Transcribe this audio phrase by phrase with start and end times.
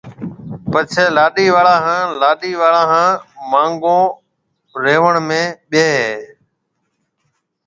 [0.71, 3.09] پچيَ لاڏِي آݪا ھان لاڏيَ آݪا ھان
[3.51, 3.99] مانگو
[4.83, 6.09] ريوڻ ۾ ٻيھيََََ ھيََََ